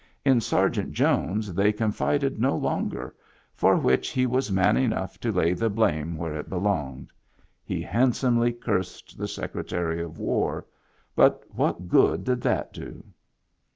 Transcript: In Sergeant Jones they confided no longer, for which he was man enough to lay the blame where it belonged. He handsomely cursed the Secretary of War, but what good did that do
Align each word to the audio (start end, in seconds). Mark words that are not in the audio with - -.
In 0.25 0.41
Sergeant 0.41 0.93
Jones 0.93 1.53
they 1.53 1.71
confided 1.71 2.39
no 2.39 2.55
longer, 2.55 3.13
for 3.53 3.77
which 3.77 4.09
he 4.09 4.25
was 4.25 4.51
man 4.51 4.75
enough 4.75 5.19
to 5.19 5.31
lay 5.31 5.53
the 5.53 5.69
blame 5.69 6.17
where 6.17 6.33
it 6.35 6.49
belonged. 6.49 7.11
He 7.63 7.83
handsomely 7.83 8.51
cursed 8.51 9.15
the 9.15 9.27
Secretary 9.27 10.01
of 10.01 10.17
War, 10.17 10.65
but 11.15 11.43
what 11.49 11.87
good 11.87 12.23
did 12.23 12.41
that 12.41 12.73
do 12.73 13.03